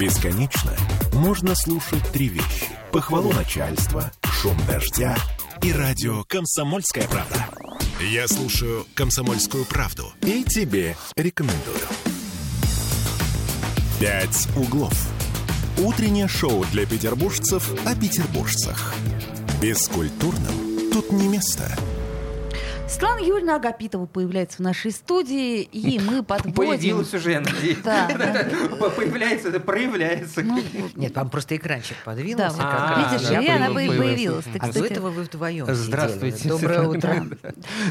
[0.00, 0.74] Бесконечно
[1.12, 2.68] можно слушать три вещи.
[2.90, 5.14] Похвалу начальства, шум дождя
[5.62, 7.46] и радио «Комсомольская правда».
[8.00, 11.76] Я слушаю «Комсомольскую правду» и тебе рекомендую.
[14.00, 14.94] «Пять углов».
[15.76, 18.94] Утреннее шоу для петербуржцев о петербуржцах.
[19.60, 21.76] Бескультурным тут не место.
[22.90, 26.54] Светлана Юрьевна Агапитова появляется в нашей студии, и мы подводим...
[26.54, 27.78] Появилась уже, я надеюсь.
[27.84, 28.08] Да.
[28.96, 30.42] Появляется, это проявляется.
[30.42, 30.60] Ну,
[30.96, 32.56] Нет, там просто экранчик да, подвинулся.
[32.58, 34.44] А, видишь, я и она появилась.
[34.58, 36.48] А до этого вы вдвоем Здравствуйте.
[36.48, 37.26] Доброе утро.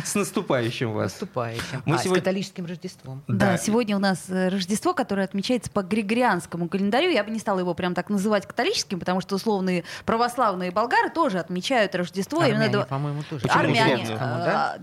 [0.03, 1.13] С наступающим вас.
[1.13, 1.81] Наступающим.
[1.85, 3.23] Мы а, сегодня- с католическим Рождеством.
[3.29, 7.09] Да, сегодня у нас э, Рождество, которое отмечается по григорианскому календарю.
[7.09, 11.39] Я бы не стала его прям так называть католическим, потому что условные православные болгары тоже
[11.39, 12.41] отмечают Рождество.
[12.41, 13.47] Армяне, по-моему, тоже.
[13.47, 14.05] Армяне,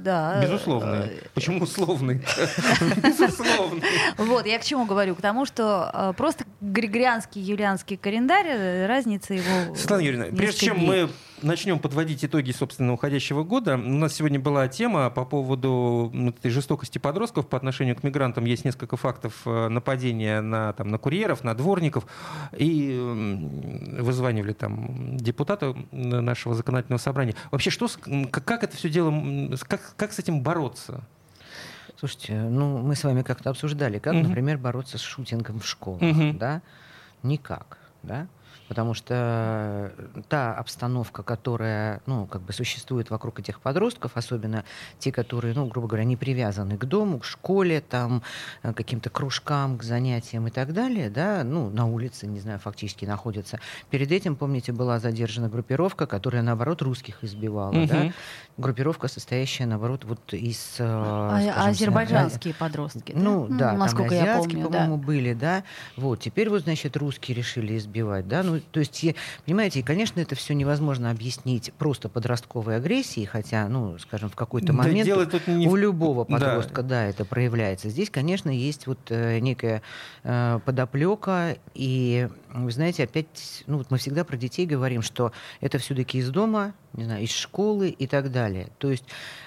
[0.06, 0.40] да.
[0.40, 1.08] Безусловно.
[1.10, 2.22] э, Почему условный?
[3.02, 3.82] Безусловно.
[4.16, 5.16] Вот, я к чему говорю?
[5.16, 9.74] К тому, что э, просто григорианский юлианский календарь, э, разница его...
[9.74, 11.08] Светлана Юрьевна, прежде чем мы
[11.42, 16.50] начнем подводить итоги, собственно, уходящего года, у нас сегодня была тема по поводу м, этой
[16.50, 18.44] жестокости подростков по отношению к мигрантам.
[18.44, 22.06] Есть несколько фактов э, нападения на, там, на курьеров, на дворников.
[22.56, 22.96] И
[23.98, 27.34] вызванивали там депутата нашего законодательного собрания.
[27.50, 27.88] Вообще, что,
[28.30, 29.12] как, это все дело,
[29.68, 31.02] как, как с этим бороться?
[31.98, 34.24] Слушайте, ну мы с вами как-то обсуждали, как, Мгм.
[34.28, 36.36] например, бороться с шутингом в школах, Мгм.
[36.36, 36.60] да?
[37.22, 38.26] Никак, да?
[38.68, 39.92] Потому что
[40.28, 44.64] та обстановка, которая, ну, как бы существует вокруг этих подростков, особенно
[44.98, 48.22] те, которые, ну, грубо говоря, не привязаны к дому, к школе, там,
[48.62, 53.04] э, каким-то кружкам, к занятиям и так далее, да, ну, на улице, не знаю, фактически
[53.04, 53.60] находятся.
[53.90, 57.96] Перед этим, помните, была задержана группировка, которая, наоборот, русских избивала, да?
[57.96, 58.14] Мгм.
[58.58, 60.76] Группировка, состоящая, наоборот, вот из...
[60.78, 63.12] э, А- скажем, азербайджанские подростки.
[63.12, 63.20] да?
[63.20, 64.78] ну, да, насколько там я азиатские, помню, да.
[64.78, 65.62] по-моему, были, да.
[65.96, 68.42] Вот, теперь вот, значит, русские решили избивать, да.
[68.42, 69.04] Ну, то есть,
[69.44, 74.68] понимаете, и, конечно, это все невозможно объяснить просто подростковой агрессией, хотя, ну, скажем, в какой-то
[74.68, 76.32] Да момент дело тут не у любого Да.
[76.38, 77.04] подростка, да.
[77.04, 77.88] это проявляется.
[77.90, 79.82] Здесь, конечно, есть вот э, некая
[80.24, 85.78] э, подоплека, и, вы знаете, опять, ну, вот мы всегда про детей говорим, что это
[85.78, 88.68] все-таки из дома, не знаю, из школы и так далее.
[88.78, 89.04] То есть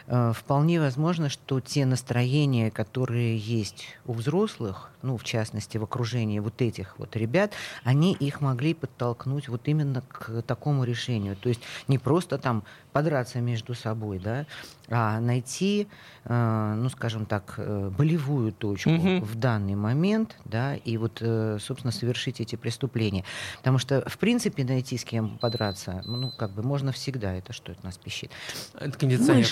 [0.08, 6.40] э, вполне возможно, что те настроения, которые есть у взрослых, ну, в частности, в окружении
[6.40, 11.36] вот этих вот ребят, они их могли подтолкнуть вот именно к такому решению.
[11.36, 14.46] То есть не просто там подраться между собой, да,
[14.90, 15.88] а найти,
[16.26, 19.22] э, ну, скажем так, э, болевую точку Мгм.
[19.22, 23.24] в данный момент, да, и вот, э, собственно, совершить эти преступления.
[23.58, 27.39] Потому что, в принципе, найти с кем подраться, ну, как бы можно всегда.
[27.40, 28.32] Это что это нас пищит?
[28.80, 29.48] Это кондиционер.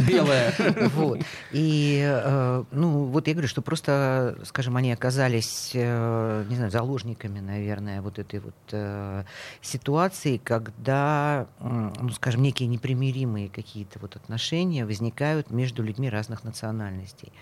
[0.08, 0.54] Белая.
[0.94, 1.20] Вот.
[1.52, 7.40] И, э, ну, вот я говорю, что просто, скажем, они оказались, э, не знаю, заложниками,
[7.40, 9.24] наверное, вот этой вот э,
[9.60, 17.32] ситуации, когда, ну, скажем, некие непримиримые какие-то вот отношения возникают между людьми разных национальностей.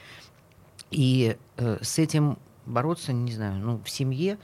[0.91, 4.39] И э, с этим бороться, не знаю, ну, в семье,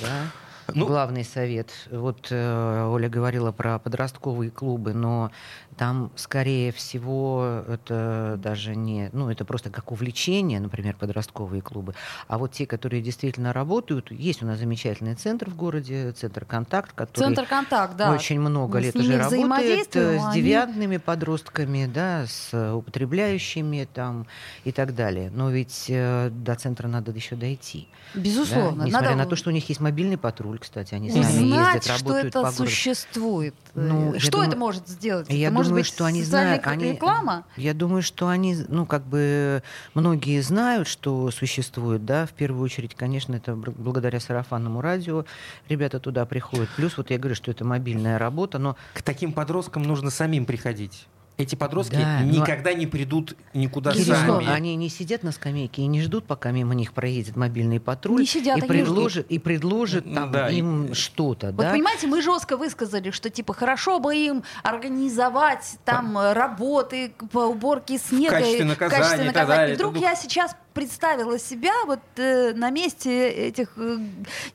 [0.00, 0.30] да,
[0.74, 1.70] Ну- главный совет.
[1.90, 5.30] Вот э, Оля говорила про подростковые клубы, но
[5.76, 11.94] там, скорее всего, это даже не, ну, это просто как увлечение, например, подростковые клубы.
[12.28, 16.92] А вот те, которые действительно работают, есть у нас замечательный центр в городе, центр «Контакт»,
[16.92, 18.12] который Центр контакт, да.
[18.12, 24.26] очень много Мы лет уже работает э, с они- девиантными подростками, да, с употребляющими там
[24.64, 25.30] и так далее.
[25.34, 27.88] Но ведь э, до центра надо еще дойти.
[28.14, 28.20] да.
[28.20, 28.82] Безусловно.
[28.84, 31.84] Несмотря Надо на то, что у них есть мобильный патруль, кстати, они сами узнать, ездят,
[31.84, 32.56] что работают это по городу.
[32.56, 33.54] существует.
[33.74, 35.26] Ну, я что думаю- это может сделать?
[35.28, 37.44] Я это может думаю, быть что они знают, они, реклама?
[37.56, 39.62] я думаю, что они, ну, как бы
[39.94, 45.24] многие знают, что существует, да, в первую очередь, конечно, это благодаря сарафанному радио
[45.68, 46.68] ребята туда приходят.
[46.76, 51.06] Плюс, вот я говорю, что это мобильная работа, но К таким подросткам нужно самим приходить.
[51.38, 54.46] Эти подростки Да, но- никогда не придут никуда Безусловно.
[54.46, 54.56] сами.
[54.56, 58.26] Они не сидят на скамейке и не ждут, пока мимо них проедет мобильный патруль Не
[58.26, 61.48] сидят, и, они предложит, и предложит там, Да, и- им что-то.
[61.48, 61.72] Вот да?
[61.72, 67.98] понимаете, мы жестко высказали, что типа хорошо бы им организовать там э, работы по уборке
[67.98, 69.56] снега качестве и- в наказания качестве и так наказания.
[69.58, 69.74] далее.
[69.74, 73.96] И вдруг я сейчас представила себя вот э, на месте этих э,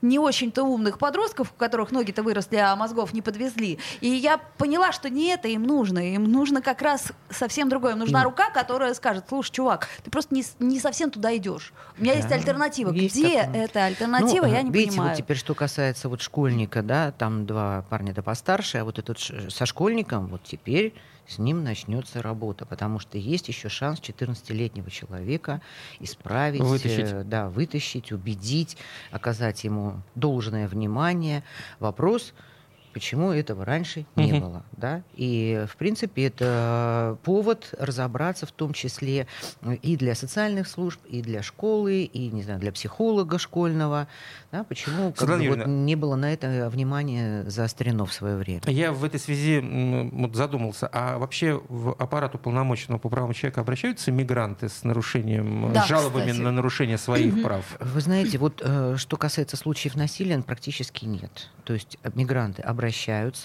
[0.02, 3.80] не очень-то умных подростков, у которых ноги-то выросли, а мозгов не подвезли.
[4.00, 6.14] И я поняла, что не это им нужно.
[6.14, 7.94] Им нужно как раз совсем другое.
[7.94, 11.72] Им нужна Им- рука, которая скажет, слушай, чувак, ты просто не, не совсем туда идешь.
[11.98, 12.92] У меня есть Да, альтернатива.
[12.92, 13.64] есть Где такое.
[13.64, 15.10] эта альтернатива, Ну, я не видите, понимаю.
[15.10, 19.66] вот теперь что касается вот школьника, да, там два парня-то постарше, а вот этот со
[19.66, 20.94] школьником, вот теперь
[21.26, 25.62] с ним начнется работа, потому что есть еще шанс 14-летнего человека
[26.00, 27.12] исправить, вытащить.
[27.12, 28.76] Э, да, вытащить, убедить,
[29.10, 31.44] оказать ему должное внимание.
[31.78, 32.34] Вопрос,
[32.92, 34.40] почему этого раньше не Мгм.
[34.40, 34.62] было.
[34.72, 35.02] Да?
[35.14, 39.26] И, в принципе, это повод разобраться в том числе
[39.82, 44.08] и для социальных служб, и для школы, и, не знаю, для психолога школьного.
[44.50, 44.64] Да?
[44.64, 48.60] Почему как бы, вот не было на это внимания заострено в свое время?
[48.66, 49.60] Я в этой связи
[50.12, 55.82] вот задумался, а вообще в аппарат уполномоченного по правам человека обращаются мигранты с нарушением, Да,
[55.84, 56.40] с жалобами кстати.
[56.40, 57.64] на нарушение своих прав?
[57.80, 61.50] Вы знаете, вот э, что касается случаев насилия, практически нет.
[61.64, 62.81] То есть э, мигранты обращаются,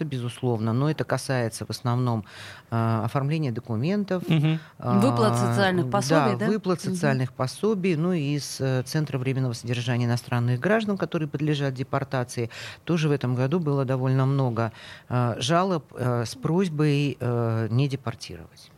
[0.06, 2.26] безусловно, но это касается в основном
[2.72, 4.60] э, оформления документов, Мгм.
[4.80, 6.48] Выплат а, социальных пособий, да?
[6.48, 6.94] выплат Мгм.
[6.94, 12.50] социальных пособий, ну и из э, Центра временного содержания иностранных граждан, которые подлежат депортации,
[12.84, 14.72] тоже в этом году было довольно много
[15.10, 18.72] э, жалоб э, с просьбой э, не депортировать.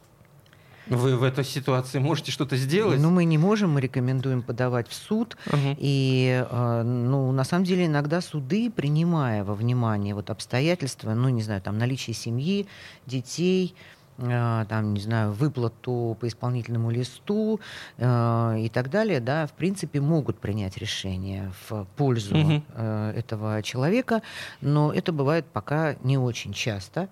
[0.90, 3.00] Вы в этой ситуации можете что-то сделать?
[3.00, 5.38] Но мы не можем, мы рекомендуем подавать в суд.
[5.46, 5.76] Мгм.
[5.78, 11.42] И, э, ну, на самом деле, иногда суды, принимая во внимание вот обстоятельства, ну, не
[11.42, 12.68] знаю, там, наличие семьи,
[13.06, 13.76] детей,
[14.18, 17.60] э, там, не знаю, выплату по исполнительному листу
[17.98, 22.64] э, и так далее, да, в принципе, могут принять решение в пользу Мгм.
[22.76, 24.22] э, этого человека,
[24.62, 27.08] но это бывает пока не очень часто.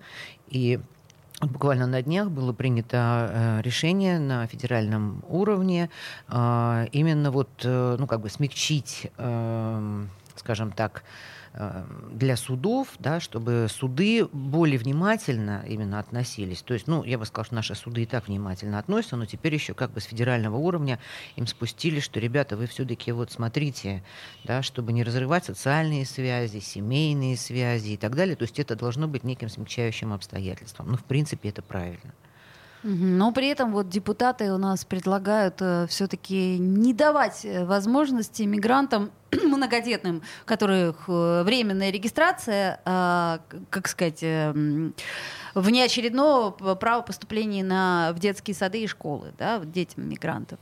[0.50, 0.80] И
[1.40, 5.88] Буквально на днях было принято э, решение на федеральном уровне
[6.28, 11.04] э, именно вот, э, ну, как бы смягчить, эм, скажем так,
[12.12, 16.62] для судов, да, чтобы суды более внимательно именно относились.
[16.62, 19.54] То есть, ну, я бы сказала, что наши суды и так внимательно относятся, но теперь
[19.54, 21.00] еще как бы с федерального уровня
[21.36, 24.04] им спустили, что, ребята, вы все-таки вот смотрите,
[24.44, 28.36] да, чтобы не разрывать социальные связи, семейные связи и так далее.
[28.36, 30.90] То есть это должно быть неким смягчающим обстоятельством.
[30.90, 32.14] Ну, в принципе, это правильно.
[32.82, 39.10] Но при этом вот депутаты у нас предлагают все-таки не давать э, возможности мигрантам
[39.44, 43.40] многодетным, которых э, временная регистрация, а,
[43.70, 44.94] как сказать, э, м,
[45.54, 50.58] внеочередного права поступления на, в детские сады и школы, да, детям мигрантов.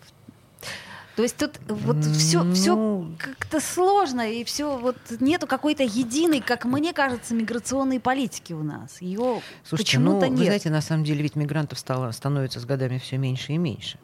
[1.16, 6.42] То есть тут вот все, все Ну, как-то сложно, и все вот нету какой-то единой,
[6.42, 9.00] как мне кажется, миграционной политики у нас.
[9.00, 10.44] Ее Слушайте, ну, почему-то вы нет.
[10.44, 13.98] знаете, на самом деле ведь мигрантов стало, становится с годами все меньше и меньше.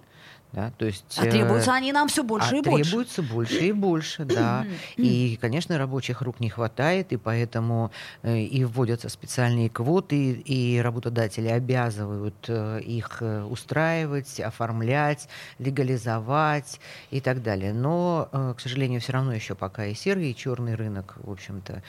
[0.52, 0.70] Да?
[0.76, 2.90] То есть, А э, требуются они нам все больше а и больше.
[2.90, 4.66] требуется больше и больше, да.
[4.96, 7.90] И, конечно, рабочих рук не хватает, и поэтому
[8.22, 15.28] э, и вводятся специальные квоты, и работодатели обязывают э, их устраивать, оформлять,
[15.58, 17.72] легализовать и так далее.
[17.72, 21.82] Но, к сожалению, все равно еще пока и серый, и черный рынок, в общем-то,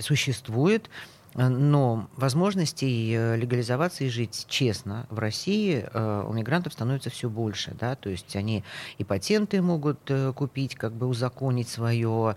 [0.00, 0.90] существует.
[1.34, 7.28] Э, Но возможностей э, легализоваться и жить честно в России э, у мигрантов становится все
[7.28, 7.74] больше.
[7.78, 7.94] Да?
[7.96, 8.64] То есть они
[8.98, 12.36] и патенты могут купить, как бы узаконить свое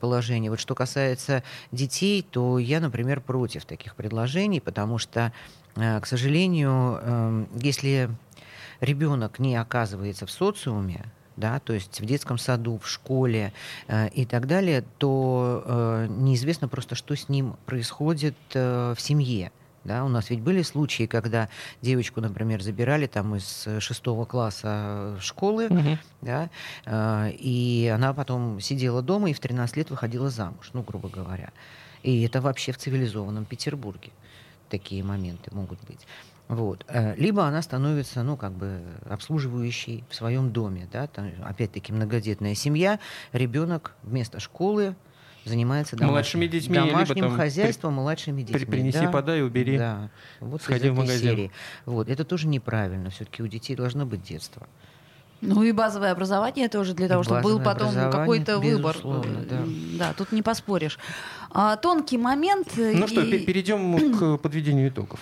[0.00, 0.50] положение.
[0.50, 1.42] Вот что касается
[1.72, 5.32] детей, то я, например, против таких предложений, потому что,
[5.74, 8.10] к сожалению, э, если
[8.80, 11.04] ребенок не оказывается в социуме,
[11.38, 13.52] да, то есть в детском саду, в школе
[13.86, 19.52] э, и так далее, то э, неизвестно просто, что с ним происходит э, в семье.
[19.84, 21.48] Да, у нас ведь были случаи, когда
[21.80, 25.98] девочку, например, забирали там из шестого класса школы, Мгм.
[26.20, 26.50] да,
[26.84, 31.52] э, и она потом сидела дома и в 13 лет выходила замуж, ну, грубо говоря.
[32.02, 34.10] И это вообще в цивилизованном Петербурге
[34.68, 36.06] такие моменты могут быть.
[36.48, 36.84] Вот.
[36.88, 42.54] Э, Либо она становится, ну, как бы обслуживающей в своем доме, да, там, опять-таки многодетная
[42.54, 42.98] семья,
[43.32, 44.96] ребенок вместо школы
[45.44, 48.64] занимается домашним, Младшими детьми, либо домашним при- хозяйством, младшими детьми.
[48.66, 49.10] принеси, да.
[49.10, 49.78] подай, убери.
[49.78, 50.10] Да.
[50.40, 51.30] Вот Сходи в магазин.
[51.30, 51.50] серии.
[51.86, 52.08] Вот.
[52.08, 53.10] Это тоже неправильно.
[53.10, 54.66] Все-таки у детей должно быть детство.
[55.40, 58.96] Ну и базовое образование тоже для И того, чтобы был потом какой-то выбор.
[59.04, 59.58] да.
[59.98, 60.98] Да, тут не поспоришь.
[61.50, 62.68] А, тонкий момент.
[62.76, 65.20] Ну что, и- пе- перейдем к подведению итогов.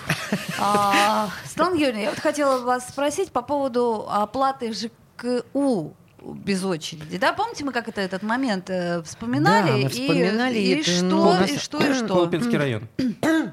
[0.58, 7.18] А, Светлана Юрьевна, я вот хотела вас спросить по поводу оплаты ЖКУ без очереди.
[7.18, 9.66] Да, помните, мы как это этот момент э, вспоминали?
[9.68, 12.14] Да, мы И- вспоминали, и, это, что, ну, у нас- и что, и что.
[12.14, 12.88] Колпинский район.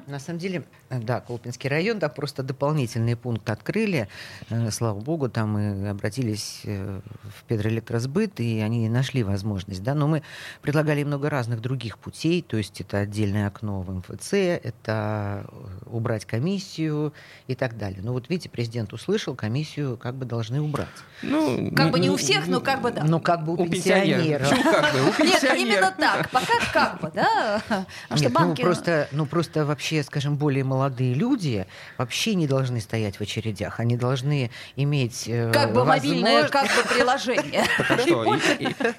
[0.07, 0.63] На самом деле,
[0.99, 4.07] да, Колпинский район, так просто дополнительный пункт открыли.
[4.49, 9.83] Э, Слава богу, там мы обратились э, в Педроэлектросбыт, и они нашли возможность.
[9.83, 9.93] Да?
[9.93, 10.23] Но мы
[10.61, 16.25] предлагали много разных других путей, то есть это отдельное окно в МФЦ, это э, убрать
[16.25, 17.13] комиссию
[17.47, 17.99] и так далее.
[18.01, 20.87] Но вот видите, президент услышал, комиссию как бы должны убрать.
[21.21, 23.03] Ну, Как бы не у всех, но как бы да.
[23.03, 24.39] Ну, как бы у, у пенсионера.
[24.39, 24.43] пенсионера.
[24.43, 24.99] Почему как бы?
[24.99, 26.29] У Нет, именно так.
[26.29, 27.61] Пока как бы, да.
[28.09, 28.61] А что банки...
[28.61, 31.65] ну, просто, ну просто вообще, скажем, более молодые люди
[31.97, 33.79] вообще не должны стоять в очередях.
[33.79, 37.63] Они должны иметь э, Как бы мобильное, как бы приложение.
[37.79, 38.23] А Почему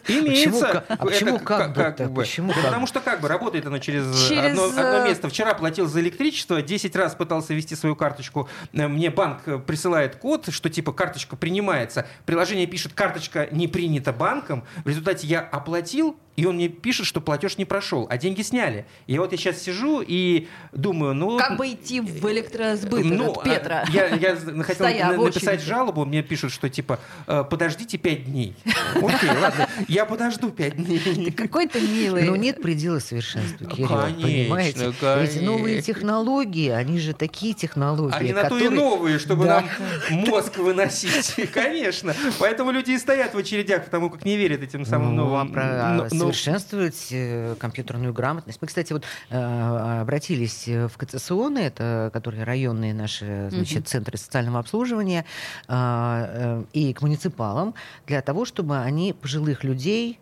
[0.08, 0.66] имеется.
[0.66, 1.74] как- а почему как?
[2.14, 2.86] Почему как потому бы?
[2.86, 5.28] что как бы работает оно через, Через, одно, э, место.
[5.28, 8.48] Вчера платил за электричество, 10 раз пытался ввести свою карточку.
[8.72, 12.06] Э, Мне банк э, присылает код, что типа карточка принимается.
[12.26, 14.64] Приложение пишет, карточка не принята банком.
[14.84, 18.86] В результате я оплатил, и он мне пишет, что платеж не прошел, а деньги сняли.
[19.06, 21.38] И вот я сейчас сижу и думаю, ну...
[21.38, 23.84] Как бы идти в электросбыт Ну, от Петра.
[23.86, 27.98] а, Я, я з- хотел Стоя на- написать жалобу, мне пишут, что типа э, подождите
[27.98, 28.54] пять дней.
[28.96, 31.30] Окей, ладно, я подожду пять дней.
[31.30, 32.24] Какой ты милый.
[32.24, 34.94] Ну, нет предела совершенству, Кирилл, Конечно, понимаете?
[35.20, 38.70] Эти новые технологии, они же такие технологии, Они на то и которые...
[38.70, 39.68] новые, чтобы нам
[40.10, 41.34] мозг выносить.
[41.52, 42.14] Конечно.
[42.38, 46.23] Поэтому люди и стоят в очередях, потому как не верят этим самым ну, а новым.
[46.24, 48.60] Про но- но- совершенствовать э, компьютерную грамотность.
[48.60, 54.58] Мы, кстати, вот э, обратились э, в КЦСОНы, это которые районные наши значит, центры социального
[54.58, 55.24] обслуживания,
[55.68, 57.74] и к муниципалам
[58.06, 60.18] для того, чтобы они пожилых людей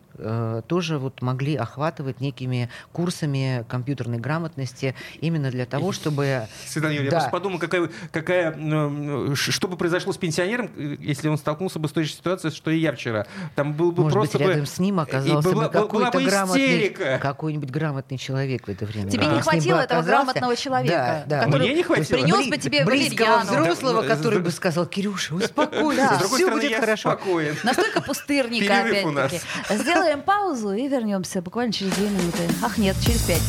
[0.69, 7.11] тоже вот могли охватывать некими курсами компьютерной грамотности именно для того, чтобы Светлана Юрьевна, я
[7.11, 7.17] Да.
[7.17, 11.89] просто подумал, какая, какая, ш- что бы произошло с пенсионером, э, если он столкнулся бы
[11.89, 13.27] с той же ситуацией, что и я вчера.
[13.55, 14.53] Там был бы может просто быть, бы...
[14.53, 16.89] рядом с ним оказался была- бы какой-то бы грамотный,
[17.21, 19.11] какой-нибудь грамотный человек в это время.
[19.11, 20.09] Тебе рядом не бы хватило этого оказался.
[20.09, 21.45] грамотного человека, Да, да.
[21.47, 22.19] который Мне не хватило.
[22.19, 23.63] принес бы тебе близкого валерьяну.
[23.63, 24.45] взрослого, Да, который да.
[24.45, 27.11] бы сказал, Кирюша, успокойся, другой все стороны, будет я хорошо.
[27.11, 27.57] спокоен.
[27.63, 29.27] Настолько пустырника, Перерыв у нас.
[29.33, 29.75] опять-таки.
[30.03, 32.43] Сделаем паузу и вернемся буквально через две минуты.
[32.61, 33.41] Ах, нет, через пять.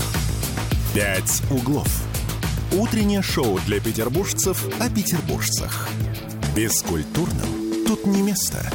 [0.94, 1.88] «Пять углов».
[2.74, 5.90] Утреннее шоу для петербуржцев о петербуржцах.
[6.56, 8.72] Бескультурным тут не место.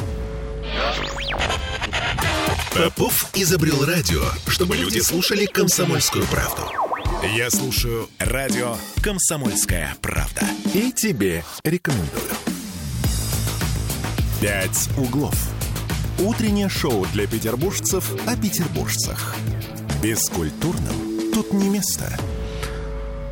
[2.75, 6.63] Попов изобрел радио, чтобы люди слушали комсомольскую правду.
[7.33, 10.41] Я слушаю радио «Комсомольская правда».
[10.73, 12.29] И тебе рекомендую.
[14.41, 15.58] «Пять углов».
[16.21, 19.35] Утреннее шоу для петербуржцев о петербуржцах.
[20.03, 22.11] Бескультурным тут не место.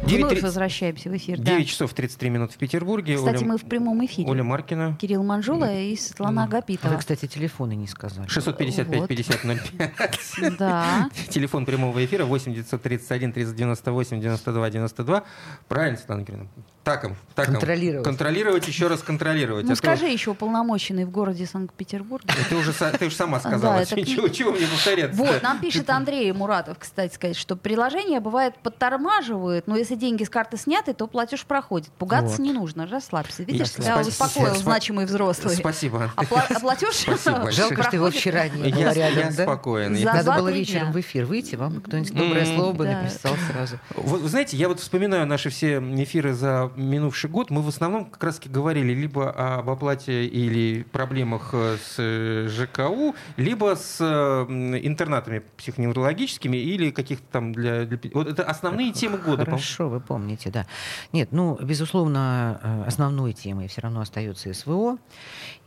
[0.08, 1.40] Вновь 9, возвращаемся в эфир.
[1.40, 1.64] да.
[1.64, 3.16] часов 33 минут в Петербурге.
[3.18, 4.30] Кстати, Оля, мы в прямом эфире.
[4.30, 4.98] Оля Маркина.
[5.00, 6.92] Кирилл Манжула и Светлана А Агапитова.
[6.94, 8.28] вы, кстати, телефоны не сказали.
[8.28, 9.08] 655 Вот.
[9.10, 10.58] 50 05.
[10.58, 11.10] Да.
[11.30, 15.24] Телефон прямого эфира 8 931 398 92 92.
[15.68, 16.50] Правильно, Светлана Кирилловна?
[16.84, 17.56] Таком, таком.
[17.56, 18.06] Контролировать.
[18.06, 19.66] Контролировать, еще раз контролировать.
[19.66, 22.30] Ну А то- скажи еще уполномоченный в городе Санкт-Петербурге.
[22.50, 23.76] Ты уже, са- ты уже сама сказала.
[23.76, 25.18] Да, это чего, чего мне повторяться?
[25.22, 30.30] Вот, нам пишет Андрей Муратов, кстати сказать, что приложение бывает подтормаживает, но если деньги с
[30.30, 31.90] карты сняты, то платеж проходит.
[31.98, 32.40] Пугаться Вот.
[32.40, 33.44] не нужно, расслабься.
[33.44, 33.84] Видишь, Спасибо.
[34.04, 35.56] тебя успокоил Спа- значимый взрослый.
[35.56, 36.12] Спасибо.
[36.16, 37.52] А, пла- а платеж Спасибо.
[37.52, 39.44] Жалко, что его проходит- вчера не было Я, рядом, я да?
[39.44, 39.96] спокоен.
[39.96, 40.92] За- Я- Надо было вечером дня.
[40.94, 43.02] в эфир выйти, вам кто-нибудь доброе слово бы да.
[43.02, 43.80] написал сразу.
[43.96, 47.50] Вот, вы знаете, я вот вспоминаю наши все эфиры за минувший год.
[47.50, 52.48] Мы в основном как раз таки говорили либо об оплате или проблемах э, с э,
[52.50, 54.46] ЖКУ, либо с э,
[54.84, 57.86] интернатами психоневрологическими или каких-то там для...
[57.86, 59.44] для Вот это основные темы года.
[59.46, 59.58] по-моему.
[59.90, 60.66] Вы помните, да.
[61.14, 64.98] Нет, ну, безусловно, э, основной темой все равно остается СВО.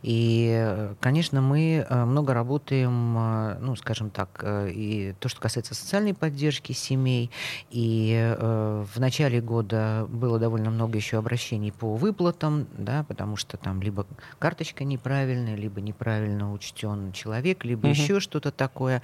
[0.03, 3.13] И, э, конечно, мы э, много работаем,
[3.61, 7.29] ну, скажем так, и то, что касается социальной поддержки семей.
[7.69, 13.81] И в начале года было довольно много еще обращений по выплатам, да, потому что там
[13.81, 14.05] либо
[14.39, 17.91] карточка неправильная, либо неправильно учтен человек, либо Мгм.
[17.91, 19.01] еще что-то такое.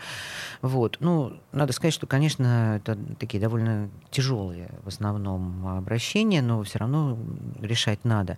[0.62, 0.98] Вот.
[1.00, 7.18] Ну, надо сказать, что, конечно, это такие довольно тяжелые в основном обращения, но все равно
[7.62, 8.38] решать надо.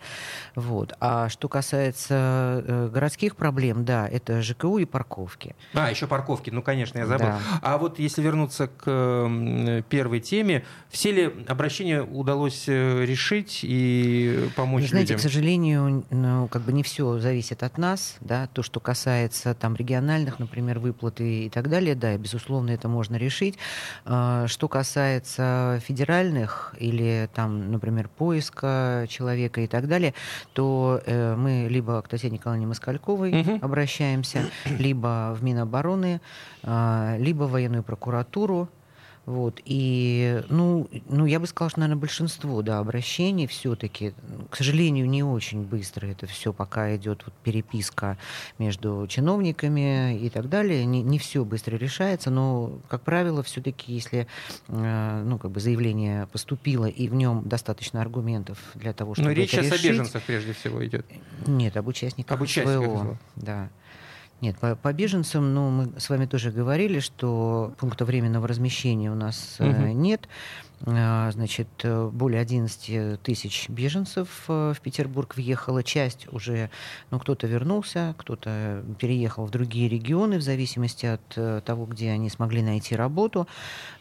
[0.56, 0.94] Вот.
[1.00, 5.56] А что касается э, городских проблем, да, это ЖКУ и парковки.
[5.74, 7.28] А, еще парковки, ну, конечно, я забыл.
[7.28, 7.40] Да.
[7.62, 14.84] А вот если вернуться к первой теме, все ли обращения удалось э, решить и помочь
[14.84, 15.20] Вы знаете, людям?
[15.20, 19.76] к сожалению, ну, как бы не все зависит от нас, да, то, что касается там
[19.76, 23.58] региональных, например, выплат и, и так далее, да, и, безусловно, это можно решить.
[24.06, 30.14] А, Что касается федеральных или там, например, поиска человека и так далее,
[30.54, 33.60] то э, мы либо к Татьяне Николаевне Москальковой Мгм.
[33.62, 36.22] обращаемся, либо в Минобороны,
[36.64, 38.70] а, либо в военную прокуратуру.
[39.30, 39.62] Вот.
[39.64, 44.14] И, ну, ну, я бы сказала, что, наверное, большинство да, обращений все-таки,
[44.50, 48.18] к сожалению, не очень быстро это все, пока идет вот переписка
[48.58, 50.84] между чиновниками и так далее.
[50.84, 54.26] Не, не все быстро решается, но, как правило, все-таки, если
[54.68, 59.36] э, ну, как бы заявление поступило и в нем достаточно аргументов для того, чтобы Ну,
[59.36, 61.06] речь сейчас о решить, беженцах прежде всего идет.
[61.46, 62.84] нет, об участниках Об участниках.
[62.84, 63.18] СВО.
[63.36, 63.70] Да.
[64.42, 69.16] Нет, по, по беженцам, ну, мы с вами тоже говорили, что пункта временного размещения у
[69.16, 69.70] нас угу.
[69.70, 70.30] э, нет.
[70.86, 75.84] Э, значит, более 11 тысяч беженцев э, в Петербург въехала.
[75.84, 76.70] Часть уже,
[77.12, 82.30] ну, кто-то вернулся, кто-то переехал в другие регионы в зависимости от э, того, где они
[82.30, 83.48] смогли найти работу.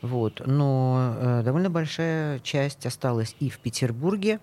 [0.02, 0.42] Вот.
[0.46, 4.38] Но э, довольно большая часть осталась и в Петербурге,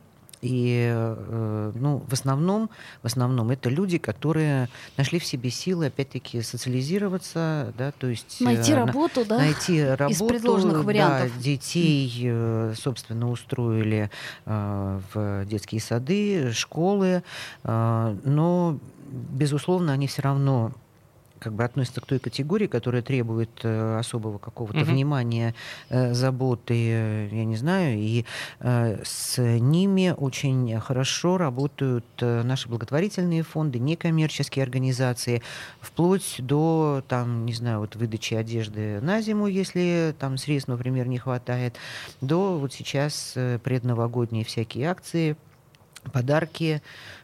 [0.45, 2.69] и э, ну, в основном,
[3.01, 8.73] в основном это люди, которые нашли в себе силы, опять-таки, социализироваться, да, то есть найти
[8.73, 11.31] э, работу, да, найти работу, из предложенных вариантов.
[11.35, 14.11] Да, детей, э, собственно, устроили
[14.45, 17.23] в детские сады, школы,
[17.63, 20.73] но безусловно, они все равно
[21.45, 24.85] как бы относятся к той категории, которая требует э, особого какого-то угу.
[24.85, 25.53] внимания,
[25.89, 28.25] э, заботы, э, я не знаю, и
[28.59, 35.43] с ними очень хорошо работают наши благотворительные фонды, некоммерческие организации,
[35.81, 41.19] вплоть до, там, не знаю, вот выдачи одежды на зиму, если там средств, например, не
[41.19, 41.75] хватает,
[42.21, 43.33] до вот сейчас
[43.63, 45.35] предновогодние всякие акции,
[46.12, 46.81] подарки,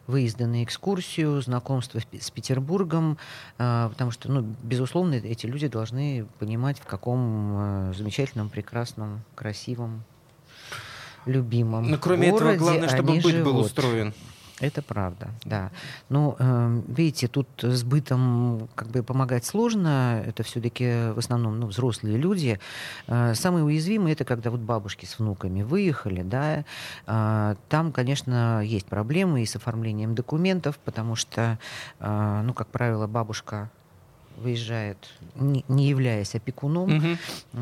[0.08, 3.18] выезды на экскурсию, знакомство с Петербургом,
[3.58, 10.04] а, потому что, ну, безусловно, эти люди должны понимать, в каком а, замечательном, прекрасном, красивом,
[11.26, 13.44] любимом Но кроме городе этого, главное, чтобы быт живут.
[13.44, 14.14] был устроен.
[14.62, 15.72] Это правда, да.
[16.10, 20.22] Ну, э, видите, тут с бытом как бы помогать сложно.
[20.24, 22.60] Это все-таки в основном ну, взрослые люди.
[23.08, 26.64] Э, самые уязвимые это когда вот бабушки с внуками выехали, да.
[27.08, 31.58] Э, там, конечно, есть проблемы и с оформлением документов, потому что,
[32.00, 33.72] э, ну, как правило, бабушка
[34.38, 34.98] выезжает,
[35.36, 36.98] не, не являясь опекуном.
[36.98, 37.18] Угу.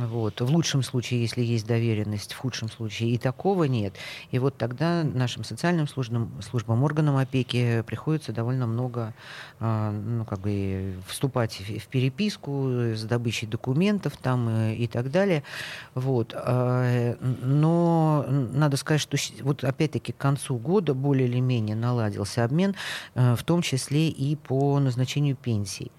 [0.08, 0.42] Вот.
[0.42, 3.94] В лучшем случае, если есть доверенность, в худшем случае и такого нет.
[4.32, 9.14] И вот тогда нашим социальным службам, службам органам опеки приходится довольно много
[9.60, 15.44] э, ну, как бы вступать в, переписку с добычей документов там, и, и так далее.
[15.96, 16.34] Вот.
[16.36, 22.76] Э, но надо сказать, что вот опять-таки к концу года более или менее наладился обмен,
[23.16, 25.92] э, в том числе и по назначению пенсий.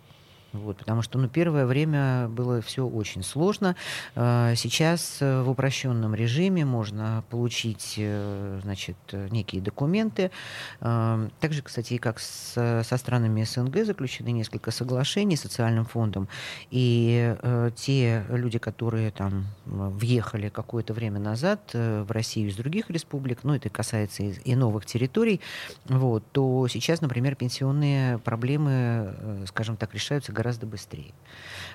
[0.53, 3.77] Вот, потому что ну, первое время было все очень сложно.
[4.17, 10.33] А, сейчас э, в упрощенном режиме можно получить э, значит, некие документы.
[10.81, 16.29] А, также, кстати, как со странами СНГ заключены несколько соглашений с социальным фондом.
[16.71, 23.41] И э, те люди, которые там въехали какое-то время назад в Россию из других республик,
[23.45, 25.41] ну это касается и новых территорий,
[25.87, 31.13] вот, то сейчас, например, пенсионные проблемы, скажем так, решаются гораздо быстрее.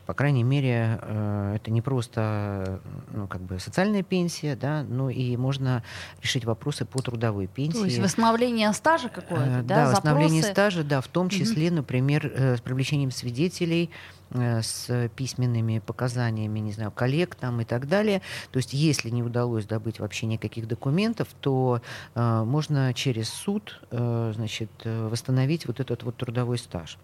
[0.08, 2.82] По крайней мере, э, это не просто
[3.14, 5.84] ну, как бы социальная пенсия, да, но и можно
[6.22, 7.78] решить вопросы по трудовой пенсии.
[7.78, 9.86] То есть восстановление стажа какое-то, э, да?
[9.86, 13.92] Да, восстановление стажа, да, в том числе, например, э, с привлечением свидетелей,
[14.32, 18.24] с письменными показаниями, не знаю, коллег там и так далее.
[18.52, 21.82] То есть, если не удалось добыть вообще никаких документов, то
[22.16, 26.98] э, можно через суд, э, значит, восстановить вот этот вот трудовой стаж.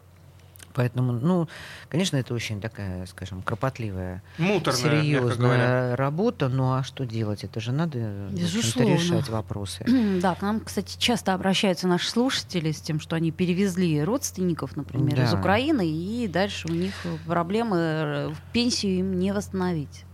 [0.74, 1.48] Поэтому, ну,
[1.90, 6.50] конечно, это очень такая, скажем, кропотливая, Муторная, серьезная работа.
[6.50, 7.44] Ну а что делать?
[7.44, 9.86] Это же надо решать вопросы.
[10.22, 15.16] Да, к нам, кстати, часто обращаются наши слушатели с тем, что они перевезли родственников, например,
[15.16, 15.24] да.
[15.24, 16.94] из Украины, и дальше у них
[17.26, 20.06] проблемы э, пенсию им не восстановить.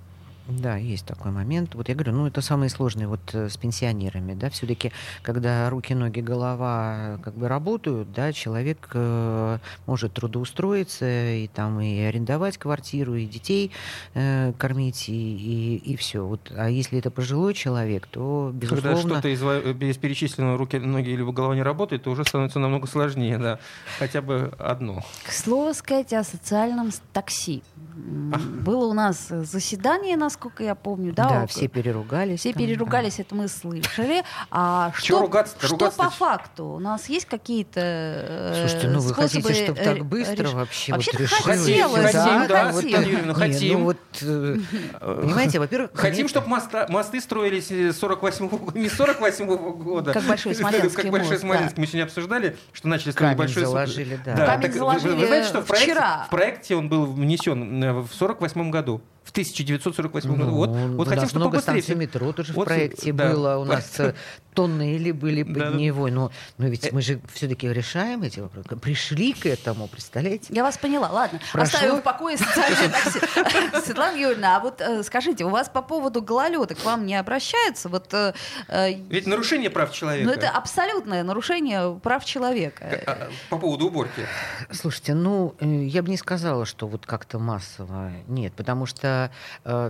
[0.49, 1.75] Да, есть такой момент.
[1.75, 5.93] Вот я говорю, ну это самое сложное вот э, с пенсионерами, да, все-таки, когда руки,
[5.93, 13.15] ноги, голова как бы работают, да, человек э, может трудоустроиться и там и арендовать квартиру,
[13.15, 13.71] и детей
[14.13, 16.25] э, кормить, и, и, и все.
[16.25, 18.91] Вот, а если это пожилой человек, то безусловно...
[18.91, 19.41] Когда что-то из,
[19.81, 23.59] из перечисленного руки, ноги или голова не работает, то уже становится намного сложнее, да,
[23.99, 25.03] хотя бы одно.
[25.25, 27.63] К слову сказать о социальном такси.
[27.95, 31.29] Было у нас заседание на насколько я помню, да?
[31.29, 32.41] Да, все переругались.
[32.41, 33.23] Все там, переругались, да.
[33.23, 34.23] это мы слышали.
[34.51, 36.65] А что, ругаться что ругаться по факту?
[36.65, 40.53] У нас есть какие-то э, Слушайте, ну вы способы хотите, чтобы так быстро реш...
[40.53, 42.13] вообще, вообще вот решилось?
[42.13, 43.79] Хотим, да, вот, Юрьевна, хотим.
[43.79, 44.57] ну, вот, э,
[45.01, 45.91] понимаете, во-первых...
[45.95, 50.13] Хотим, чтобы мосты строились 48 не 48 -го года.
[50.13, 51.79] Как Большой Смоленский Как Большой Смоленский.
[51.81, 53.65] Мы сегодня обсуждали, что начали строить Большой...
[53.65, 54.35] заложили, да.
[54.35, 59.01] Камень заложили что в проекте он был внесен э, в 48 году?
[59.27, 60.43] В 1948 году.
[60.45, 61.95] Ну, Вот, у вот хотим, чтобы побыстрее.
[61.95, 63.29] метро тоже Вот, в проекте да.
[63.29, 63.57] было.
[63.57, 63.99] У нас
[64.57, 65.65] тоннели были Да, да.
[65.71, 66.09] подневой.
[66.09, 66.69] Но, но Э.
[66.69, 68.75] ведь мы же все-таки решаем эти вопросы.
[68.77, 70.47] Пришли к этому, представляете?
[70.49, 71.09] Я вас поняла.
[71.11, 71.75] Ладно, Прошло?
[71.75, 73.19] оставим в покое такси.
[73.85, 77.87] Светлана Юрьевна, а вот э, скажите, у вас по поводу гололеда к вам не обращаются?
[77.87, 78.33] Вот, э,
[78.67, 80.27] э, Ведь нарушение прав человека.
[80.27, 83.03] ну, это абсолютное нарушение прав человека.
[83.05, 84.25] А, По поводу уборки.
[84.71, 88.11] Слушайте, ну, э, я бы не сказала, что вот как-то массово.
[88.27, 89.29] Нет, потому что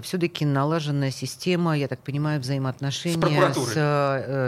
[0.03, 3.73] все-таки налаженная система, я так понимаю, взаимоотношения С прокуратурой?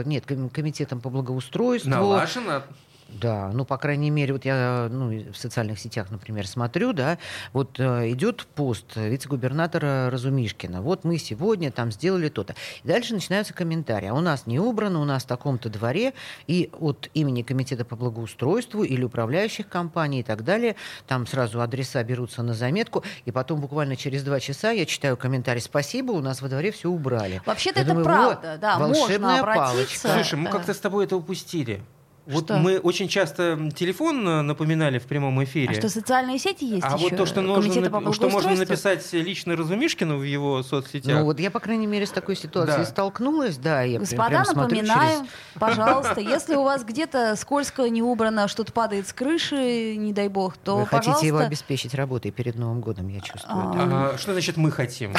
[0.09, 1.89] Нет, ком- комитетом по благоустройству.
[1.89, 2.63] Налажено.
[3.11, 7.17] Да, ну, по крайней мере, вот я ну, в социальных сетях, например, смотрю, да,
[7.53, 10.81] вот э, идет пост вице-губернатора Разумишкина.
[10.81, 12.55] Вот мы сегодня там сделали то-то.
[12.83, 14.07] И дальше начинаются комментарии.
[14.07, 16.13] А у нас не убрано, у нас в таком-то дворе.
[16.47, 20.75] И от имени Комитета по благоустройству или управляющих компаний и так далее,
[21.07, 23.03] там сразу адреса берутся на заметку.
[23.25, 26.89] И потом буквально через два часа я читаю комментарий «Спасибо, у нас во дворе все
[26.89, 27.41] убрали».
[27.45, 29.65] Вообще-то это думаю, правда, да, можно волшебная обратиться.
[29.65, 30.13] палочка.
[30.13, 31.81] Слушай, мы как-то с тобой это упустили.
[32.29, 32.57] Вот Что?
[32.57, 35.71] мы очень часто телефон э, напоминали в прямом эфире.
[35.71, 37.09] А что, социальные сети есть А еще?
[37.09, 41.17] вот то, что, нужно, по что можно написать лично Разумишкину в его соцсетях.
[41.17, 42.85] Ну вот я, по крайней мере, с такой ситуацией Да.
[42.85, 43.81] столкнулась, да.
[43.81, 49.07] Я Господа, прям напоминаю, через- пожалуйста, если у вас где-то скользко не убрано, что-то падает
[49.07, 53.07] с крыши, не дай бог, то, Вы хотите его пожалуйста, обеспечить работой перед Новым годом,
[53.07, 53.69] я чувствую.
[53.71, 54.09] А, да.
[54.13, 55.13] А, что значит мы хотим?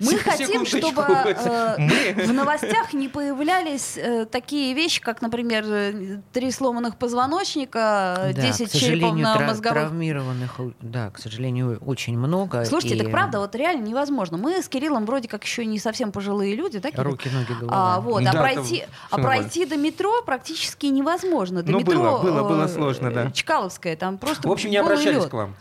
[0.00, 5.64] мы хотим, чтобы э, в новостях не появлялись э, такие вещи, как, например,
[6.32, 12.64] три сломанных позвоночника, Да, 10 к сожалению, тра- черепно-мозговых травмированных, да, к сожалению, очень много.
[12.64, 14.36] Слушайте, и так правда, вот реально невозможно.
[14.38, 17.04] Мы с Кириллом вроде как еще не совсем пожилые люди, да, Кирилл?
[17.04, 17.94] Руки, ноги, голова.
[17.96, 21.62] А, вот, Да, а пройти, а пройти до метро практически невозможно.
[21.62, 23.30] До Ну, метро было, было, было э, сложно, да.
[23.30, 25.28] Чкаловская, там просто В общем, не обращались лёд.
[25.30, 25.54] к вам.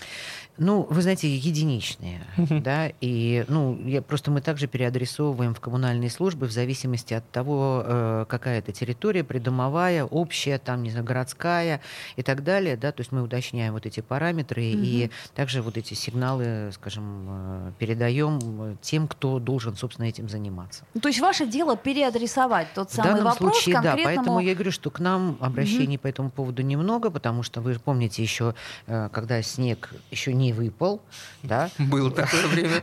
[0.58, 6.46] Ну, вы знаете, единичные, да, и, ну, я, просто мы также переадресовываем в коммунальные службы
[6.46, 11.82] в зависимости от того, э, какая это территория, придомовая, общая, там, не знаю, городская
[12.16, 15.94] и так далее, да, то есть мы уточняем вот эти параметры и также вот эти
[15.94, 20.84] сигналы, скажем, э, передаем э, тем, кто должен, собственно, этим заниматься.
[20.94, 24.16] Ну, то есть ваше дело переадресовать тот В самый данном вопрос случае, да, конкретному...
[24.16, 28.22] поэтому я говорю, что к нам обращений по этому поводу немного, потому что вы помните
[28.22, 28.54] еще,
[28.86, 31.02] когда снег еще не выпал,
[31.44, 32.82] да, Было такое время.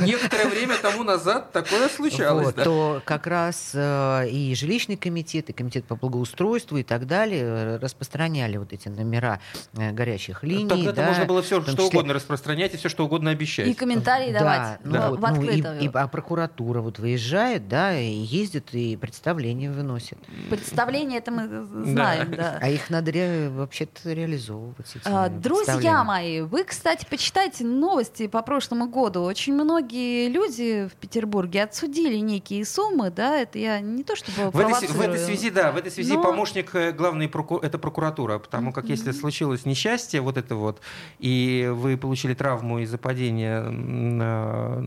[0.00, 2.46] Некоторое время тому назад такое случалось.
[2.46, 2.64] вот, да.
[2.64, 7.76] то как раз э, и жилищный комитет, и комитет по благоустройству и так далее э,
[7.78, 9.40] распространяли вот эти номера
[9.76, 10.68] э, горячих линий.
[10.68, 13.66] Тогда да, можно было все что угодно распространять и все что угодно обещать.
[13.66, 15.42] И комментарии Да, давать ну ну,
[15.80, 20.18] и- а прокуратура вот выезжает, да, и ездит, и представления выносит.
[20.50, 22.58] Представление это мы знаем, да.
[22.60, 24.86] А их надо ре- вообще-то реализовывать.
[24.94, 26.02] эти А, Друзья представления.
[26.40, 29.22] Вы, кстати, почитайте новости по прошлому году.
[29.22, 34.58] Очень многие люди в Петербурге отсудили некие суммы, да, это я не то чтобы В
[34.58, 38.38] этой, в этой связи, да, в этой связи Но- помощник э, главной проку- это прокуратура,
[38.38, 40.80] потому как если случилось несчастье вот это вот,
[41.18, 44.84] и вы получили травму из-за падения на,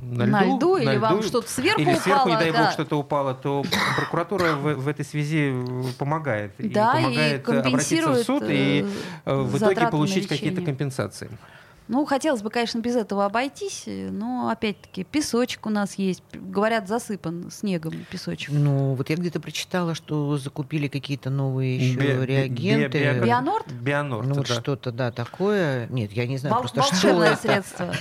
[0.00, 2.64] на льду, На льду или на вам что-то сверху или сверху, не упало, дай да.
[2.64, 3.64] бог, что-то упало, то
[3.96, 6.52] прокуратура в, в этой связи э, помогает.
[6.58, 8.86] Да, и и помогает э, обратиться в суд и
[9.24, 11.30] э, в итоге на получить какие-то компенсации.
[11.88, 16.22] Ну, хотелось бы, конечно, без этого обойтись, но, опять-таки, песочек у нас есть.
[16.34, 18.50] Говорят, засыпан снегом песочек.
[18.52, 22.98] Ну, вот я где-то прочитала, что закупили какие-то новые еще Би- би- реагенты.
[22.98, 23.72] био- Бионорд?
[23.72, 24.54] Бионорд, ну, вот да.
[24.54, 25.86] что-то, да, такое.
[25.88, 27.40] Нет, я не знаю Вол- просто, что волшебное это.
[27.42, 27.94] средство.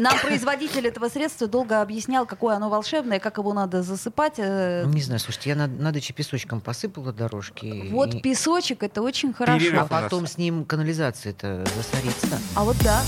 [0.00, 4.34] Нам производитель этого средства долго объяснял, какое оно волшебное, как его надо засыпать.
[4.38, 7.88] э, Ну, Не знаю, слушайте, я на, на даче песочком посыпала дорожки.
[7.90, 9.58] Вот и- песочек это очень хорошо.
[9.58, 9.82] Перерыв.
[9.82, 12.38] А потом с ним канализация-то засорится.
[12.54, 13.02] А вот да.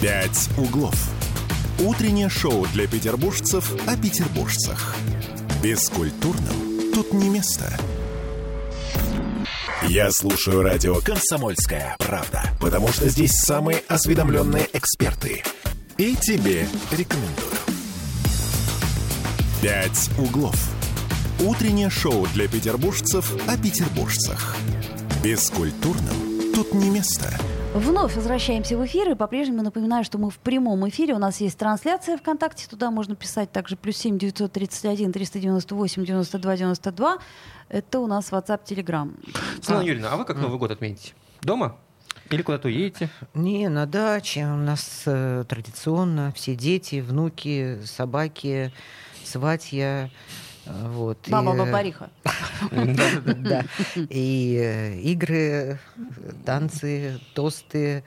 [0.00, 0.94] «Пять углов».
[1.80, 4.94] Утреннее шоу для петербуржцев о петербуржцах.
[5.60, 7.76] Бескультурным тут не место.
[9.88, 15.42] Я слушаю радио «Комсомольская правда», потому что здесь самые осведомленные эксперты.
[15.96, 17.56] И тебе рекомендую.
[19.60, 20.56] «Пять углов».
[21.40, 24.56] Утреннее шоу для петербуржцев о петербуржцах.
[25.24, 27.36] Бескультурным тут не место.
[27.78, 31.14] Вновь возвращаемся в эфир и по-прежнему напоминаю, что мы в прямом эфире.
[31.14, 37.18] У нас есть трансляция ВКонтакте, туда можно писать также плюс 7 931 398 92 92.
[37.68, 39.14] Это у нас WhatsApp, Telegram.
[39.62, 41.12] Светлана Юрьевна, а вы как Новый год отметите?
[41.40, 41.76] Дома?
[42.30, 43.10] Или куда-то уедете?
[43.34, 48.72] Не, на даче у нас э, традиционно все дети, внуки, собаки,
[49.22, 50.10] сватья.
[50.66, 52.10] э, Вот, и, Баба э, Бабариха.
[52.70, 53.64] Да.
[53.96, 55.78] И э, игры,
[56.44, 58.04] танцы, тосты,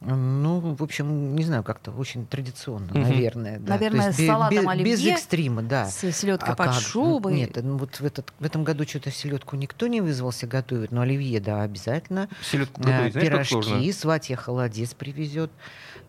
[0.00, 2.98] Ну, в общем, не знаю, как-то очень традиционно, угу.
[2.98, 3.58] наверное.
[3.58, 3.74] Да.
[3.74, 4.92] Наверное, есть, с салатом без, оливье.
[4.92, 5.86] Без экстрима, да.
[5.86, 6.80] С селедкой а под как?
[6.80, 7.34] шубой.
[7.34, 11.00] Нет, ну, вот в, этот, в этом году что-то селедку никто не вызвался готовить, но
[11.00, 12.28] оливье, да, обязательно.
[12.42, 15.50] Селедку готовить, знаешь, Пирожки, сватья холодец привезет.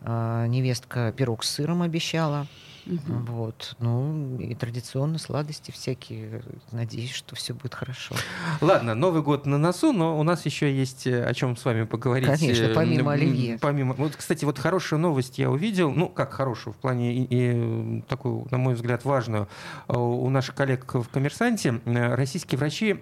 [0.01, 2.47] А, невестка пирог с сыром обещала.
[2.86, 3.13] Угу.
[3.28, 3.76] Вот.
[3.80, 6.43] Ну, и традиционно сладости всякие.
[6.71, 8.15] Надеюсь, что все будет хорошо.
[8.62, 11.84] Ладно, Новый год на носу, но у нас еще есть э, о чем с вами
[11.84, 12.39] поговорить.
[12.39, 13.58] Конечно, помимо оливье.
[13.60, 13.93] Помимо.
[13.93, 15.91] Вот, кстати, вот хорошую новость я увидел.
[15.91, 19.48] Ну, как хорошую, в плане и, и такую, на мой взгляд, важную.
[19.88, 23.00] Э, у наших коллег в «Коммерсанте» э, российские врачи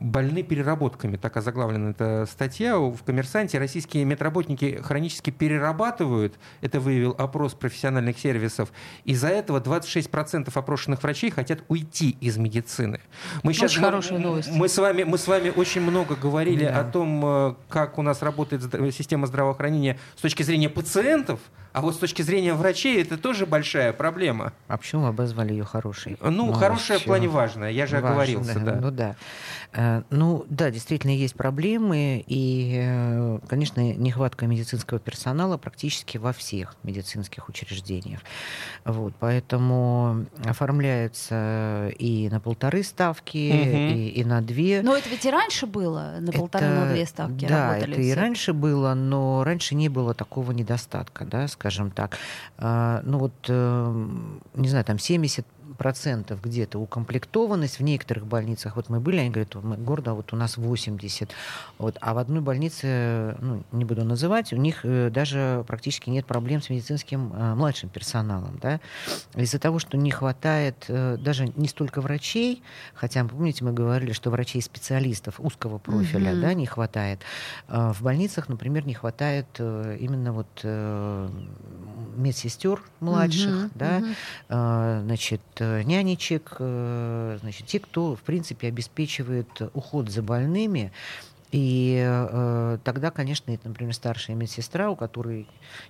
[0.00, 1.16] больны переработками.
[1.16, 2.78] Так озаглавлена эта статья.
[2.78, 6.34] В «Коммерсанте» российские медработники хронически перерабатывают.
[6.62, 8.72] Это выявил опрос профессиональных сервисов.
[9.04, 13.00] Из-за этого 26% опрошенных врачей хотят уйти из медицины.
[13.42, 14.50] Мы сейчас, очень хорошая новость.
[14.50, 16.80] Мы с, вами, мы с вами очень много говорили да.
[16.80, 18.62] о том, э, как у нас работает
[18.94, 21.40] система здравоохранения с точки зрения пациентов,
[21.72, 24.52] а вот с точки зрения врачей это тоже большая проблема.
[24.68, 26.16] А почему обозвали ее хорошей?
[26.20, 28.58] Ну, ну хорошая в плане важная, я же Важно, оговорился.
[28.58, 28.72] Да.
[28.72, 28.80] Да.
[28.80, 29.16] Ну да.
[29.72, 36.74] Э, ну да, действительно есть проблемы, и, э, конечно, нехватка медицинского персонала практически во всех
[36.82, 38.20] медицинских учреждениях.
[38.84, 43.98] Вот, поэтому оформляются и на полторы ставки, угу.
[43.98, 44.82] и, и на две.
[44.82, 47.92] Но это ведь и раньше было, на полторы, это, на две ставки да, работали.
[47.92, 48.10] это все.
[48.10, 52.18] и раньше было, но раньше не было такого недостатка, да, скажем так.
[52.58, 54.06] А, ну вот, э,
[54.54, 55.44] не знаю, там 70
[55.80, 58.76] процентов где-то укомплектованность в некоторых больницах.
[58.76, 61.30] Вот мы были, они говорят, мы гордо, вот у нас 80.
[61.78, 66.26] Вот, а в одной больнице, ну, не буду называть, у них э, даже практически нет
[66.26, 68.58] проблем с медицинским э, младшим персоналом.
[68.60, 68.78] Да?
[69.34, 72.62] Из-за того, что не хватает э, даже не столько врачей,
[72.92, 76.40] хотя, помните, мы говорили, что врачей-специалистов узкого профиля mm-hmm.
[76.42, 77.20] да, не хватает.
[77.68, 81.28] Э, в больницах, например, не хватает э, именно вот э,
[82.16, 83.70] медсестер младших, mm-hmm.
[83.74, 84.02] да,
[84.50, 85.04] mm-hmm.
[85.04, 85.40] значит,
[85.84, 90.92] нянечек, э, значит, те, кто, в принципе, обеспечивает уход за больными,
[91.52, 95.48] и э, тогда, конечно, это, например, старшая медсестра, у которой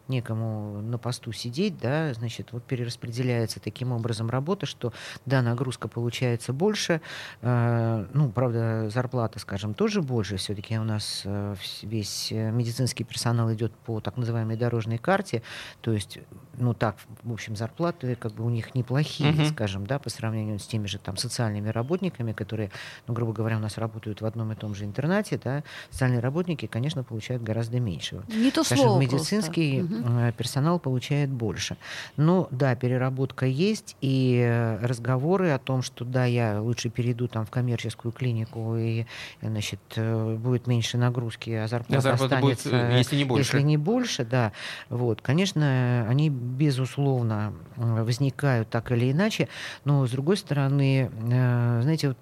[0.09, 4.93] некому на посту сидеть, да, значит, вот перераспределяется таким образом работа, что,
[5.27, 7.03] да, нагрузка получается больше,
[7.43, 13.75] э, ну, правда, зарплата, скажем, тоже больше, все-таки у нас э, весь медицинский персонал идет
[13.75, 15.43] по так называемой дорожной карте,
[15.83, 16.21] то есть,
[16.57, 19.53] ну, так, в общем, зарплаты как бы у них неплохие, uh-huh.
[19.53, 22.71] скажем, да, по сравнению с теми же там социальными работниками, которые,
[23.07, 26.21] ну, грубо говоря, у нас работают в одном и том же интернате, да, да, социальные
[26.21, 28.23] работники, конечно, получают гораздо меньше.
[28.29, 30.33] Не то Скажем, слово медицинский просто.
[30.37, 31.77] персонал получает больше.
[32.17, 37.51] Но да, переработка есть, и разговоры о том, что да, я лучше перейду там в
[37.51, 39.07] коммерческую клинику, и
[39.43, 43.57] значит, э, будет меньше нагрузки, а зарплата, а зарплата останется, будет, если не больше.
[43.57, 44.53] Если не больше, да.
[44.89, 49.49] Вот, конечно, они, безусловно, возникают так или иначе,
[49.85, 52.19] но, с другой стороны, э, знаете, вот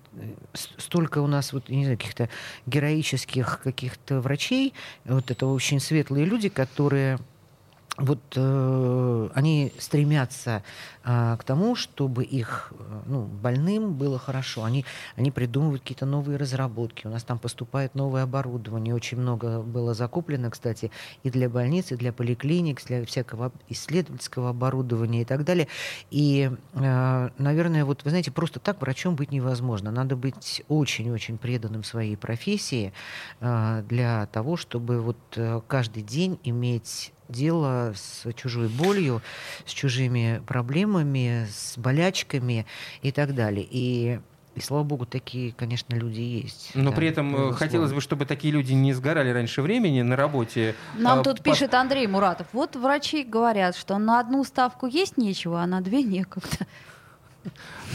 [0.54, 2.28] столько у нас вот, не знаю, каких-то
[2.66, 7.18] героических каких-то врачей, вот это очень светлые люди, которые
[7.98, 10.62] вот э, они стремятся
[11.04, 14.62] э, к тому, чтобы их э, ну, больным было хорошо.
[14.62, 14.84] Они,
[15.16, 17.08] они придумывают какие-то новые разработки.
[17.08, 18.94] У нас там поступает новое оборудование.
[18.94, 20.92] Очень много было закуплено, кстати,
[21.24, 25.66] и для больниц, и для поликлиник, для всякого исследовательского оборудования и так далее.
[26.10, 29.90] И, э, наверное, вот вы знаете, просто так врачом быть невозможно.
[29.90, 32.92] Надо быть очень-очень преданным своей профессии
[33.40, 39.22] э, для того, чтобы вот э, каждый день иметь дело с чужой болью,
[39.66, 42.66] с чужими проблемами, с болячками
[43.02, 43.66] и так далее.
[43.68, 44.20] И
[44.58, 46.72] и слава богу, такие, конечно, люди есть.
[46.74, 47.56] Но да, при этом э, безусловно.
[47.56, 50.74] хотелось бы, чтобы такие люди не сгорали раньше времени на работе.
[50.96, 51.44] Нам а, тут по...
[51.44, 52.48] пишет Андрей Муратов.
[52.52, 56.66] Вот врачи говорят, что на одну ставку есть нечего, а на две некогда.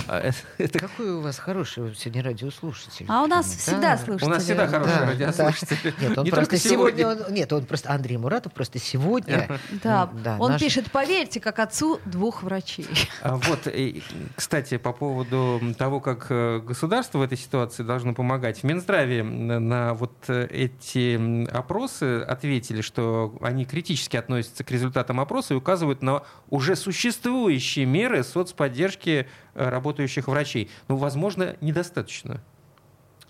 [0.07, 0.79] А, это...
[0.79, 3.05] Какой у вас хороший сегодня радиослушатель.
[3.07, 3.57] А у нас да.
[3.57, 4.25] всегда слушатели.
[4.25, 5.77] У нас всегда хороший да, радиослушатель.
[5.83, 5.91] Да.
[6.07, 6.99] Нет, он не просто сегодня.
[6.99, 9.59] сегодня он, нет, он просто Андрей Муратов просто сегодня.
[9.83, 10.61] Да, да он наш...
[10.61, 12.87] пишет, поверьте, как отцу двух врачей.
[13.21, 14.03] А вот, и,
[14.35, 18.59] кстати, по поводу того, как э, государство в этой ситуации должно помогать.
[18.59, 25.57] В Минздраве на вот эти опросы ответили, что они критически относятся к результатам опроса и
[25.57, 30.69] указывают на уже существующие меры соцподдержки Э, работающих врачей.
[30.87, 32.41] Ну, возможно, недостаточно.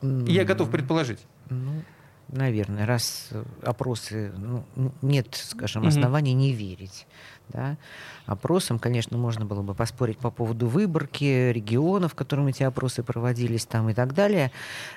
[0.01, 1.25] Я готов предположить.
[1.49, 1.83] Ну,
[2.27, 3.29] наверное, раз
[3.63, 4.63] опросы ну,
[5.01, 7.05] нет, скажем, оснований не верить
[7.49, 7.77] да,
[8.25, 8.79] опросам.
[8.79, 13.89] Конечно, можно было бы поспорить по поводу выборки регионов, в котором эти опросы проводились там
[13.89, 14.51] и так далее.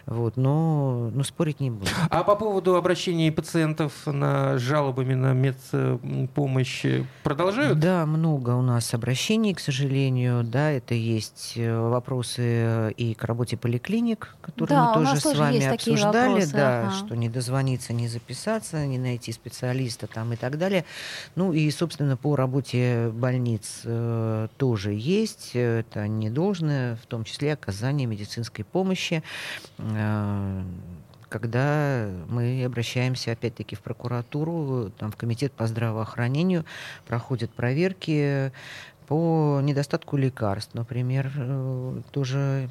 [0.06, 1.90] Вот, но, но спорить не буду.
[2.10, 6.84] А по поводу обращений пациентов на жалобами на медпомощь
[7.22, 7.78] продолжают?
[7.78, 10.44] Да, много у нас обращений, к сожалению.
[10.44, 15.64] Да, это есть э, вопросы и к работе поликлиник, которые да, мы тоже с вами
[15.66, 16.28] обсуждали.
[16.28, 16.90] Вопросы, да, ага.
[16.92, 20.84] что не дозвониться, не записаться, не найти специалиста там и так далее.
[21.34, 25.50] Ну и, собственно, по работе больниц э, тоже есть.
[25.54, 29.22] Это не должное, в том числе оказание медицинской помощи
[29.78, 30.62] э,
[31.28, 36.64] когда мы обращаемся опять-таки в прокуратуру, там, в комитет по здравоохранению,
[37.06, 38.52] проходят проверки,
[39.06, 42.70] по недостатку лекарств, например, э, тоже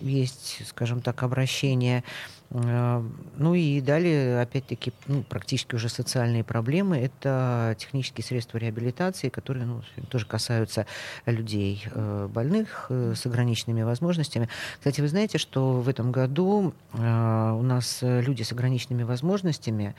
[0.00, 2.04] есть, скажем так, обращение
[2.50, 6.98] ну и далее, опять-таки, ну, практически уже социальные проблемы.
[6.98, 10.86] Это технические средства реабилитации, которые ну, тоже касаются
[11.26, 14.48] людей э, больных э, с ограниченными возможностями.
[14.78, 19.94] Кстати, вы знаете, что в этом году у нас люди с ограниченными возможностями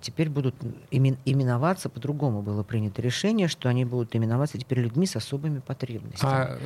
[0.00, 0.54] теперь будут
[0.90, 2.40] именоваться по-другому.
[2.40, 6.32] Было принято решение, что они будут именоваться теперь людьми с особыми потребностями.
[6.32, 6.58] А,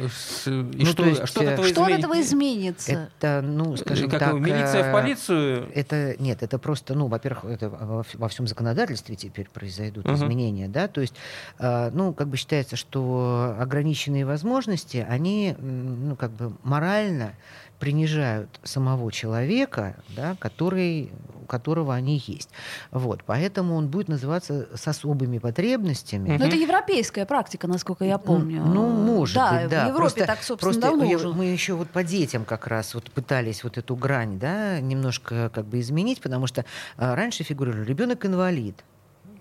[0.46, 3.10] и ну, что, есть, что, от этого, что от этого изменится?
[3.18, 5.70] Это, ну, скажем как так полиция в полицию?
[5.74, 10.14] Это нет, это просто, ну, во-первых, это во всем законодательстве теперь произойдут uh-huh.
[10.14, 11.14] изменения, да, то есть,
[11.58, 17.34] э, ну, как бы считается, что ограниченные возможности, они, ну, как бы морально
[17.78, 21.12] принижают самого человека, да, который,
[21.42, 22.50] у которого они есть.
[22.90, 26.36] Вот, поэтому он будет называться с особыми потребностями.
[26.36, 28.62] Но это европейская практика, насколько я помню.
[28.62, 29.84] Ну, может да, быть, да.
[29.84, 31.28] в Европе просто, так, собственно, просто давно уже.
[31.32, 35.66] Мы еще вот по детям как раз вот пытались вот эту грань, да, немножко как
[35.66, 36.64] бы изменить, потому что
[36.96, 38.84] а, раньше фигурировал ребенок инвалид,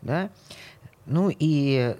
[0.02, 0.30] да,
[1.06, 1.95] ну и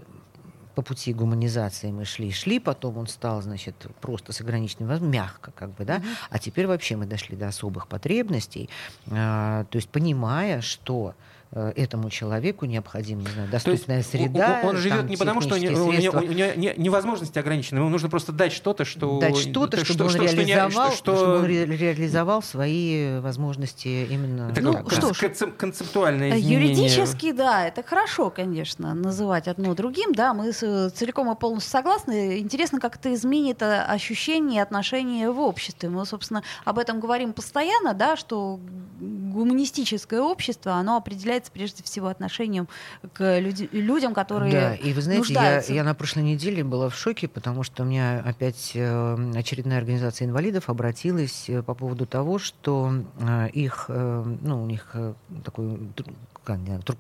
[0.78, 5.72] по пути гуманизации мы шли, шли, потом он стал, значит, просто с ограниченным мягко как
[5.72, 6.18] бы, да, mm-hmm.
[6.30, 8.70] а теперь вообще мы дошли до особых потребностей,
[9.10, 11.16] а, то есть понимая, что
[11.52, 14.62] этому человеку необходима не знаю, доступная есть среда.
[14.64, 17.80] Он, он живет не потому, что у него, у него, у него не, невозможности ограничены,
[17.80, 19.20] ему нужно просто дать что-то, что...
[19.20, 24.52] Дать что-то, чтобы что, он, что, реализовал, что, чтобы он ре реализовал свои возможности именно...
[24.52, 26.70] Это ну, что ж, концептуальное э, изменение.
[26.74, 32.40] Юридически, да, это хорошо, конечно, называть одно другим, да, мы целиком и полностью согласны.
[32.40, 35.90] Интересно, как это изменит э, ощущение и отношения в обществе.
[35.90, 38.60] Мы, собственно, об этом говорим постоянно, да, что
[39.00, 42.68] гуманистическое общество, оно определяет является прежде всего отношением
[43.14, 46.96] к люди, людям, которые Да, и вы знаете, я, я на прошлой неделе была в
[46.96, 52.40] шоке, потому что у меня опять э, очередная организация инвалидов обратилась э, по поводу того,
[52.40, 54.96] что э, их, ну, у них
[55.44, 55.80] такой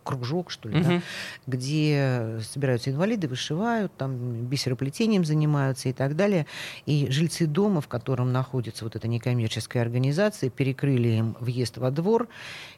[0.04, 0.98] кружок, что ли, uh-huh.
[0.98, 1.02] да,
[1.48, 6.46] где собираются инвалиды, вышивают, там бисероплетением занимаются и так далее.
[6.86, 12.28] И жильцы дома, в котором находится вот эта некоммерческая организация, перекрыли им въезд во двор.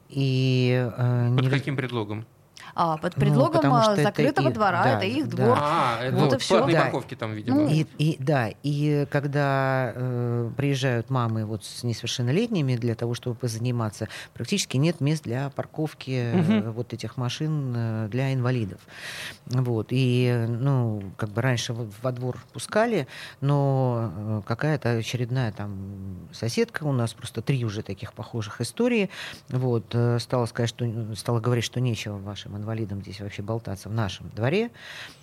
[0.09, 1.49] И, э, Под не...
[1.51, 2.25] каким предлогом?
[2.75, 5.35] А, под ну, предлогом ну, закрытого их, двора, да, это их да.
[5.35, 5.57] двор.
[5.59, 6.65] А, это вот, и все.
[6.67, 6.81] Да.
[6.81, 7.71] парковки там, видимо.
[7.71, 14.07] И, и, да, и когда э, приезжают мамы вот с несовершеннолетними для того, чтобы позаниматься,
[14.33, 16.53] практически нет мест для парковки угу.
[16.53, 18.79] э, вот этих машин э, для инвалидов.
[19.45, 23.07] Вот, и, ну, как бы раньше во двор пускали,
[23.41, 29.09] но э, какая-то очередная там соседка, у нас просто три уже таких похожих истории,
[29.49, 34.29] вот, стала сказать, что, стала говорить, что нечего вашим инвалидам здесь вообще болтаться в нашем
[34.29, 34.69] дворе.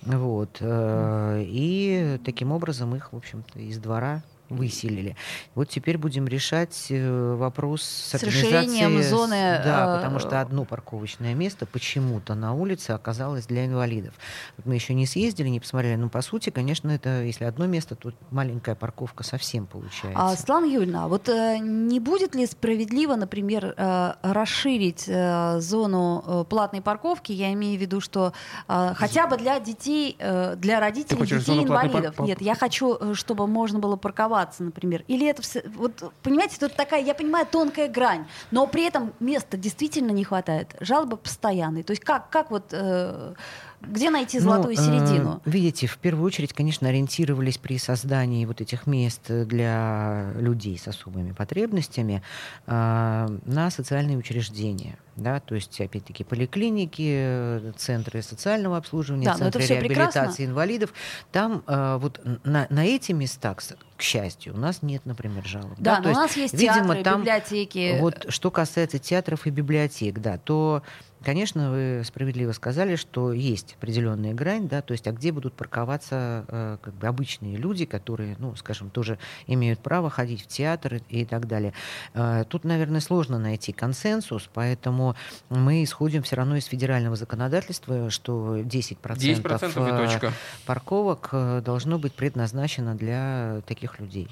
[0.02, 0.58] Вот.
[0.60, 5.16] Э, и таким образом их, в общем-то, из двора выселили.
[5.54, 9.60] Вот теперь будем решать э, вопрос с, с расширением зоны.
[9.64, 14.14] Да, э, потому что одно парковочное место почему-то на улице оказалось для инвалидов.
[14.56, 15.96] Вот мы еще не съездили, не посмотрели.
[15.96, 20.12] Но по сути, конечно, это если одно место, то маленькая парковка совсем получается.
[20.14, 23.74] А, Светлана Юрьевна, вот э, не будет ли справедливо, например,
[24.22, 27.32] расширить зону платной парковки?
[27.32, 28.32] Я имею в виду, что
[28.66, 30.16] хотя бы для детей,
[30.56, 32.14] для родителей детей инвалидов.
[32.14, 32.26] Пар...
[32.26, 35.04] Нет, я хочу, чтобы можно было парковать оставаться, например?
[35.08, 35.62] Или это все...
[35.74, 40.74] Вот, понимаете, тут такая, я понимаю, тонкая грань, но при этом места действительно не хватает.
[40.80, 41.82] Жалобы постоянные.
[41.82, 42.64] То есть как, как вот...
[42.72, 43.34] Э,
[43.80, 45.42] Где найти золотую ну, середину?
[45.44, 50.88] Э, видите, в первую очередь, конечно, ориентировались при создании вот этих мест для людей с
[50.88, 52.22] особыми потребностями
[52.66, 54.98] э, на социальные учреждения.
[55.16, 60.44] Да, то есть, опять-таки, поликлиники, центры социального обслуживания, да, центры реабилитации прекрасно.
[60.44, 60.92] инвалидов.
[61.32, 65.72] Там э, вот на, на эти места, к счастью, у нас нет, например, жалоб.
[65.78, 66.02] Да, да?
[66.02, 67.98] но у нас есть, есть видимо, театры, там, библиотеки.
[67.98, 70.82] Вот что касается театров и библиотек, да, то
[71.26, 76.44] Конечно, вы справедливо сказали, что есть определенная грань, да, то есть, а где будут парковаться
[76.46, 81.24] э, как бы обычные люди, которые, ну, скажем, тоже имеют право ходить в театр и,
[81.24, 81.72] так далее.
[82.14, 85.16] Э, тут, наверное, сложно найти консенсус, поэтому
[85.48, 90.30] мы исходим все равно из федерального законодательства, что 10%, 10% э,
[90.64, 94.28] парковок э, должно быть предназначено для таких людей.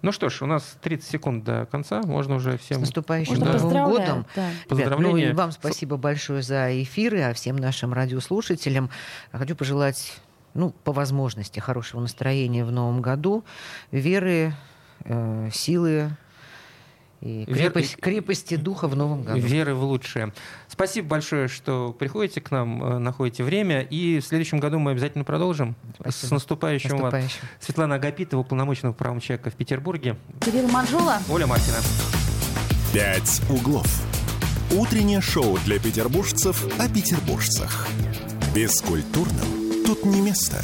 [0.00, 2.02] Ну что ж, у нас 30 секунд до конца.
[2.02, 2.78] Можно уже всем...
[2.78, 3.58] С наступающим да.
[3.58, 4.26] Новым годом.
[4.36, 4.50] Да.
[4.70, 8.90] Ребят, ну и вам спасибо большое за эфиры, а всем нашим радиослушателям
[9.32, 10.20] хочу пожелать
[10.54, 13.44] ну, по возможности, хорошего настроения в новом году,
[13.90, 14.54] веры,
[15.04, 16.10] э, силы,
[17.20, 18.00] и крепость, Вер...
[18.00, 19.40] крепости духа в новом году.
[19.40, 20.32] Веры в лучшее.
[20.68, 23.82] Спасибо большое, что приходите к нам, э, находите время.
[23.82, 25.74] И в следующем году мы обязательно продолжим.
[25.98, 26.26] Спасибо.
[26.26, 27.40] С наступающим, наступающим.
[27.42, 27.50] вас.
[27.60, 30.16] Светлана Агапитова, полномочного правом человека в Петербурге.
[30.40, 31.18] Кирилл Манжула.
[31.28, 31.78] Оля Маркина.
[32.92, 33.86] «Пять углов».
[34.70, 37.88] Утреннее шоу для петербуржцев о петербуржцах.
[38.54, 40.62] Бескультурным тут не место.